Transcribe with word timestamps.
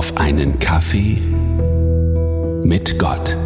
auf 0.00 0.16
einen 0.16 0.58
Kaffee 0.58 1.18
mit 2.64 2.98
Gott. 2.98 3.36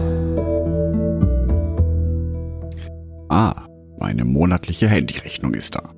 Ah, 3.29 3.66
meine 3.98 4.24
monatliche 4.24 4.87
Handyrechnung 4.87 5.54
ist 5.54 5.75
da. 5.75 5.93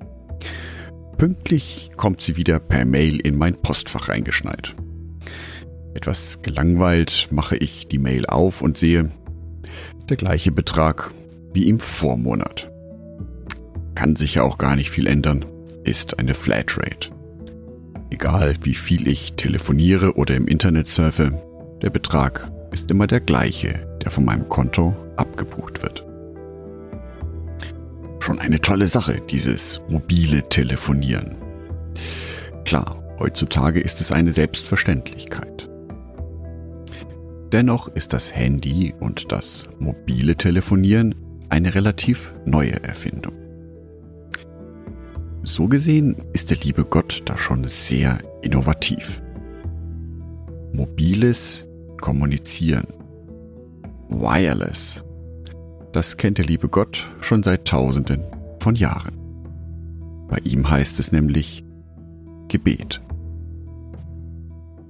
Pünktlich 1.19 1.91
kommt 1.95 2.21
sie 2.21 2.37
wieder 2.37 2.57
per 2.57 2.85
Mail 2.85 3.19
in 3.19 3.37
mein 3.37 3.61
Postfach 3.61 4.09
reingeschneit. 4.09 4.75
Etwas 5.93 6.41
gelangweilt 6.41 7.27
mache 7.29 7.55
ich 7.57 7.87
die 7.87 7.99
Mail 7.99 8.25
auf 8.25 8.63
und 8.63 8.79
sehe 8.79 9.11
der 10.09 10.17
gleiche 10.17 10.51
Betrag 10.51 11.11
wie 11.53 11.69
im 11.69 11.79
Vormonat. 11.79 12.71
Kann 13.93 14.15
sich 14.15 14.33
ja 14.33 14.41
auch 14.41 14.57
gar 14.57 14.75
nicht 14.75 14.89
viel 14.89 15.05
ändern, 15.05 15.45
ist 15.83 16.17
eine 16.17 16.33
Flatrate. 16.33 17.15
Egal 18.09 18.55
wie 18.61 18.73
viel 18.73 19.07
ich 19.07 19.33
telefoniere 19.33 20.15
oder 20.15 20.35
im 20.35 20.47
Internet 20.47 20.87
surfe, 20.87 21.33
der 21.81 21.89
Betrag 21.89 22.51
ist 22.71 22.89
immer 22.89 23.07
der 23.07 23.19
gleiche, 23.19 23.87
der 24.03 24.11
von 24.11 24.25
meinem 24.25 24.47
Konto 24.47 24.95
abgebucht 25.15 25.83
wird. 25.83 26.05
Schon 28.19 28.39
eine 28.39 28.59
tolle 28.61 28.87
Sache, 28.87 29.21
dieses 29.29 29.81
mobile 29.89 30.47
Telefonieren. 30.49 31.35
Klar, 32.65 33.01
heutzutage 33.19 33.79
ist 33.79 34.01
es 34.01 34.11
eine 34.11 34.33
Selbstverständlichkeit. 34.33 35.69
Dennoch 37.51 37.87
ist 37.87 38.11
das 38.13 38.35
Handy 38.35 38.93
und 38.99 39.31
das 39.31 39.67
mobile 39.79 40.35
Telefonieren 40.35 41.15
eine 41.49 41.75
relativ 41.75 42.33
neue 42.45 42.83
Erfindung. 42.83 43.46
So 45.47 45.69
gesehen 45.69 46.17
ist 46.33 46.49
der 46.49 46.57
liebe 46.57 46.83
Gott 46.83 47.21
da 47.23 47.37
schon 47.37 47.69
sehr 47.69 48.19
innovativ. 48.41 49.23
Mobiles 50.73 51.65
Kommunizieren. 52.01 52.85
Wireless. 54.09 55.05
Das 55.93 56.17
kennt 56.17 56.37
der 56.37 56.45
liebe 56.45 56.67
Gott 56.67 57.07
schon 57.21 57.43
seit 57.43 57.63
Tausenden 57.65 58.23
von 58.59 58.75
Jahren. 58.75 59.15
Bei 60.27 60.39
ihm 60.39 60.69
heißt 60.69 60.99
es 60.99 61.13
nämlich 61.13 61.63
Gebet. 62.49 63.01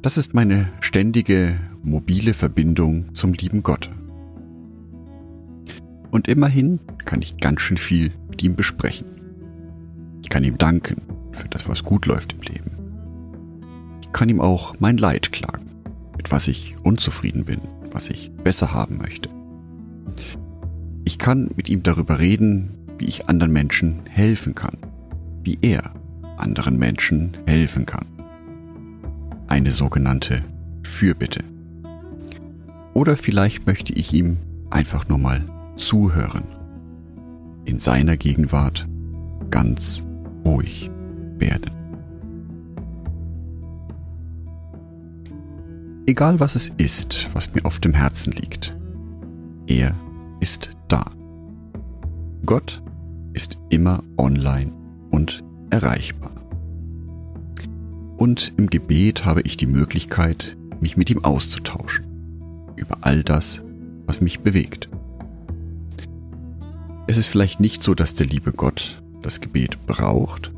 Das 0.01 0.17
ist 0.17 0.33
meine 0.33 0.69
ständige 0.79 1.59
mobile 1.83 2.33
Verbindung 2.33 3.13
zum 3.13 3.33
lieben 3.33 3.61
Gott. 3.61 3.91
Und 6.09 6.27
immerhin 6.27 6.79
kann 7.05 7.21
ich 7.21 7.37
ganz 7.37 7.61
schön 7.61 7.77
viel 7.77 8.11
mit 8.31 8.41
ihm 8.41 8.55
besprechen. 8.55 9.16
Ich 10.27 10.29
kann 10.29 10.43
ihm 10.43 10.57
danken 10.57 11.03
für 11.31 11.47
das, 11.47 11.69
was 11.69 11.85
gut 11.85 12.05
läuft 12.05 12.33
im 12.33 12.41
Leben. 12.41 12.71
Ich 14.01 14.11
kann 14.11 14.27
ihm 14.27 14.41
auch 14.41 14.75
mein 14.77 14.97
Leid 14.97 15.31
klagen, 15.31 15.71
mit 16.17 16.31
was 16.31 16.49
ich 16.49 16.75
unzufrieden 16.83 17.45
bin, 17.45 17.61
was 17.93 18.09
ich 18.09 18.29
besser 18.43 18.73
haben 18.73 18.97
möchte. 18.97 19.29
Ich 21.05 21.17
kann 21.17 21.49
mit 21.55 21.69
ihm 21.69 21.81
darüber 21.81 22.19
reden, 22.19 22.71
wie 22.97 23.05
ich 23.05 23.29
anderen 23.29 23.53
Menschen 23.53 24.01
helfen 24.09 24.53
kann, 24.53 24.75
wie 25.43 25.59
er 25.61 25.93
anderen 26.35 26.77
Menschen 26.77 27.37
helfen 27.45 27.85
kann. 27.85 28.05
Eine 29.47 29.71
sogenannte 29.71 30.43
Fürbitte. 30.83 31.45
Oder 32.93 33.15
vielleicht 33.15 33.65
möchte 33.65 33.93
ich 33.93 34.11
ihm 34.11 34.35
einfach 34.71 35.07
nur 35.07 35.19
mal 35.19 35.45
zuhören. 35.77 36.43
In 37.63 37.79
seiner 37.79 38.17
Gegenwart 38.17 38.85
ganz 39.49 40.03
ruhig 40.47 40.89
werden. 41.37 41.71
Egal 46.05 46.39
was 46.39 46.55
es 46.55 46.69
ist, 46.69 47.29
was 47.35 47.53
mir 47.53 47.65
auf 47.65 47.79
dem 47.79 47.93
Herzen 47.93 48.31
liegt, 48.31 48.75
er 49.67 49.93
ist 50.39 50.69
da. 50.87 51.11
Gott 52.45 52.81
ist 53.33 53.57
immer 53.69 54.03
online 54.17 54.71
und 55.11 55.43
erreichbar. 55.69 56.31
Und 58.15 58.53
im 58.57 58.69
Gebet 58.69 59.25
habe 59.25 59.41
ich 59.41 59.57
die 59.57 59.67
Möglichkeit, 59.67 60.55
mich 60.79 60.95
mit 60.95 61.09
ihm 61.09 61.23
auszutauschen 61.25 62.05
über 62.77 62.99
all 63.01 63.23
das, 63.23 63.63
was 64.05 64.21
mich 64.21 64.39
bewegt. 64.39 64.87
Es 67.07 67.17
ist 67.17 67.27
vielleicht 67.27 67.59
nicht 67.59 67.83
so, 67.83 67.93
dass 67.93 68.13
der 68.13 68.27
liebe 68.27 68.53
Gott 68.53 69.01
das 69.27 69.41
Gebet 69.41 69.85
braucht, 69.85 70.53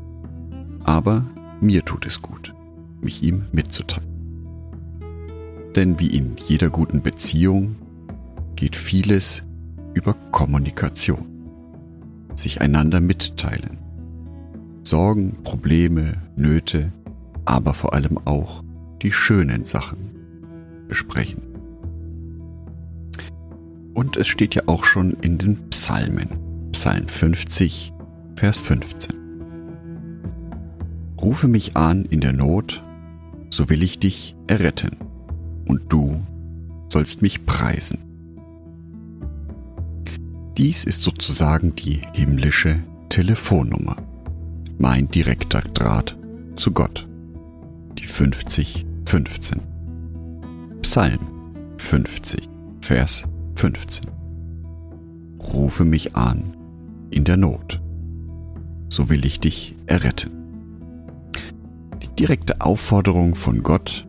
aber 0.84 1.24
mir 1.60 1.84
tut 1.84 2.06
es 2.06 2.22
gut, 2.22 2.54
mich 3.00 3.20
ihm 3.20 3.46
mitzuteilen. 3.50 4.08
Denn 5.74 5.98
wie 5.98 6.16
in 6.16 6.36
jeder 6.36 6.70
guten 6.70 7.02
Beziehung 7.02 7.74
geht 8.54 8.76
vieles 8.76 9.42
über 9.92 10.14
Kommunikation, 10.30 11.26
sich 12.36 12.60
einander 12.60 13.00
mitteilen, 13.00 13.78
Sorgen, 14.84 15.42
Probleme, 15.42 16.22
Nöte, 16.36 16.92
aber 17.44 17.74
vor 17.74 17.92
allem 17.92 18.18
auch 18.24 18.62
die 19.02 19.10
schönen 19.10 19.64
Sachen 19.64 19.98
besprechen. 20.86 21.42
Und 23.94 24.16
es 24.16 24.28
steht 24.28 24.54
ja 24.54 24.62
auch 24.66 24.84
schon 24.84 25.14
in 25.22 25.38
den 25.38 25.70
Psalmen, 25.70 26.28
Psalm 26.70 27.08
50, 27.08 27.92
Vers 28.40 28.58
15. 28.58 29.14
Rufe 31.20 31.46
mich 31.46 31.76
an 31.76 32.06
in 32.06 32.22
der 32.22 32.32
Not, 32.32 32.82
so 33.50 33.68
will 33.68 33.82
ich 33.82 33.98
dich 33.98 34.34
erretten, 34.46 34.96
und 35.66 35.92
du 35.92 36.22
sollst 36.88 37.20
mich 37.20 37.44
preisen. 37.44 37.98
Dies 40.56 40.84
ist 40.84 41.02
sozusagen 41.02 41.76
die 41.76 42.00
himmlische 42.14 42.82
Telefonnummer, 43.10 43.96
mein 44.78 45.10
direkter 45.10 45.60
Draht 45.60 46.16
zu 46.56 46.72
Gott, 46.72 47.06
die 47.98 48.06
5015. 48.06 49.60
Psalm 50.80 51.18
50, 51.76 52.48
Vers 52.80 53.24
15. 53.56 54.06
Rufe 55.40 55.84
mich 55.84 56.16
an 56.16 56.56
in 57.10 57.24
der 57.24 57.36
Not 57.36 57.82
so 58.90 59.08
will 59.08 59.24
ich 59.24 59.40
dich 59.40 59.74
erretten. 59.86 60.30
Die 62.02 62.08
direkte 62.08 62.60
Aufforderung 62.60 63.34
von 63.34 63.62
Gott, 63.62 64.06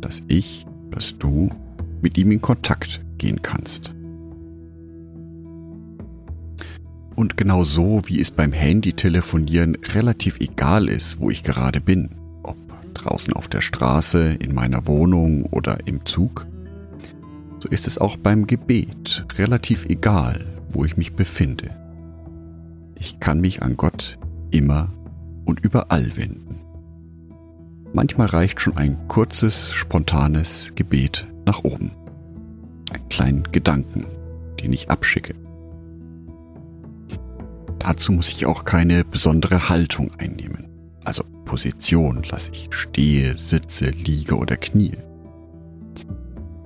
dass 0.00 0.22
ich, 0.26 0.66
dass 0.90 1.16
du 1.18 1.50
mit 2.02 2.18
ihm 2.18 2.32
in 2.32 2.40
Kontakt 2.40 3.00
gehen 3.18 3.42
kannst. 3.42 3.92
Und 7.14 7.36
genau 7.36 7.64
so, 7.64 8.00
wie 8.06 8.18
es 8.18 8.30
beim 8.30 8.52
Handy-Telefonieren 8.52 9.76
relativ 9.94 10.40
egal 10.40 10.88
ist, 10.88 11.20
wo 11.20 11.28
ich 11.28 11.42
gerade 11.42 11.82
bin, 11.82 12.08
ob 12.42 12.56
draußen 12.94 13.34
auf 13.34 13.46
der 13.48 13.60
Straße, 13.60 14.36
in 14.40 14.54
meiner 14.54 14.86
Wohnung 14.86 15.44
oder 15.44 15.86
im 15.86 16.06
Zug, 16.06 16.46
so 17.58 17.68
ist 17.68 17.86
es 17.86 17.98
auch 17.98 18.16
beim 18.16 18.46
Gebet 18.46 19.26
relativ 19.36 19.84
egal, 19.84 20.46
wo 20.70 20.86
ich 20.86 20.96
mich 20.96 21.12
befinde. 21.12 21.70
Ich 23.02 23.18
kann 23.18 23.40
mich 23.40 23.62
an 23.62 23.78
Gott 23.78 24.18
immer 24.50 24.92
und 25.46 25.60
überall 25.60 26.18
wenden. 26.18 26.60
Manchmal 27.94 28.26
reicht 28.26 28.60
schon 28.60 28.76
ein 28.76 29.08
kurzes, 29.08 29.72
spontanes 29.72 30.74
Gebet 30.74 31.26
nach 31.46 31.64
oben. 31.64 31.92
Ein 32.92 33.08
kleinen 33.08 33.44
Gedanken, 33.50 34.04
den 34.60 34.74
ich 34.74 34.90
abschicke. 34.90 35.34
Dazu 37.78 38.12
muss 38.12 38.30
ich 38.30 38.44
auch 38.44 38.66
keine 38.66 39.02
besondere 39.06 39.70
Haltung 39.70 40.10
einnehmen. 40.18 40.68
Also 41.02 41.24
Position 41.46 42.22
lasse 42.30 42.50
ich 42.52 42.68
stehe, 42.70 43.38
sitze, 43.38 43.86
liege 43.86 44.36
oder 44.36 44.58
knie. 44.58 44.98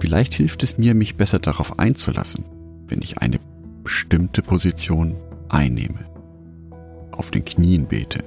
Vielleicht 0.01 0.35
hilft 0.35 0.65
es 0.65 0.79
mir, 0.79 0.97
mich 0.97 1.15
besser 1.15 1.39
darauf 1.39 1.79
einzulassen, 1.79 2.45
wenn 2.89 3.03
ich 3.03 3.19
eine 3.19 3.39
bestimmte 3.85 4.43
Position 4.43 5.15
einnehme 5.49 6.14
auf 7.19 7.31
den 7.31 7.45
Knien 7.45 7.87
bete, 7.87 8.25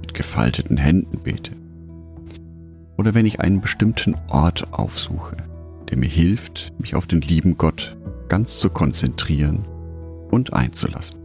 mit 0.00 0.14
gefalteten 0.14 0.76
Händen 0.76 1.18
bete 1.18 1.52
oder 3.02 3.14
wenn 3.14 3.26
ich 3.26 3.40
einen 3.40 3.60
bestimmten 3.60 4.14
Ort 4.28 4.72
aufsuche, 4.72 5.36
der 5.90 5.98
mir 5.98 6.08
hilft, 6.08 6.72
mich 6.78 6.94
auf 6.94 7.08
den 7.08 7.20
lieben 7.20 7.56
Gott 7.56 7.96
ganz 8.28 8.60
zu 8.60 8.70
konzentrieren 8.70 9.64
und 10.30 10.52
einzulassen. 10.52 11.18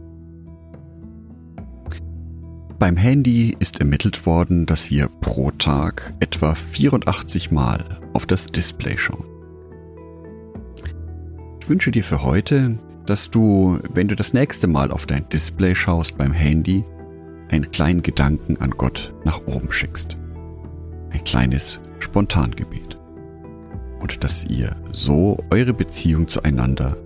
Beim 2.80 2.96
Handy 2.96 3.56
ist 3.58 3.78
ermittelt 3.78 4.26
worden, 4.26 4.66
dass 4.66 4.90
wir 4.90 5.08
pro 5.20 5.52
Tag 5.52 6.14
etwa 6.18 6.54
84 6.54 7.52
Mal 7.52 7.84
auf 8.12 8.26
das 8.26 8.46
Display 8.46 8.98
schauen. 8.98 9.24
Ich 11.60 11.68
wünsche 11.68 11.92
dir 11.92 12.02
für 12.02 12.24
heute, 12.24 12.78
dass 13.08 13.30
du, 13.30 13.78
wenn 13.88 14.06
du 14.06 14.14
das 14.14 14.34
nächste 14.34 14.66
Mal 14.66 14.90
auf 14.90 15.06
dein 15.06 15.26
Display 15.30 15.74
schaust 15.74 16.18
beim 16.18 16.34
Handy, 16.34 16.84
einen 17.48 17.70
kleinen 17.70 18.02
Gedanken 18.02 18.58
an 18.58 18.72
Gott 18.72 19.14
nach 19.24 19.40
oben 19.46 19.72
schickst. 19.72 20.18
Ein 21.10 21.24
kleines 21.24 21.80
Spontangebet. 22.00 22.98
Und 24.00 24.22
dass 24.22 24.44
ihr 24.44 24.76
so 24.92 25.38
eure 25.50 25.72
Beziehung 25.72 26.28
zueinander 26.28 26.98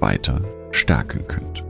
weiter 0.00 0.40
stärken 0.70 1.28
könnt. 1.28 1.62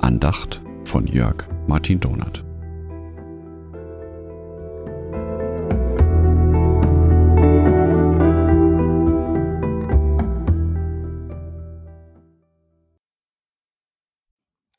Andacht 0.00 0.60
von 0.84 1.06
Jörg 1.06 1.48
Martin 1.66 1.98
Donath. 1.98 2.44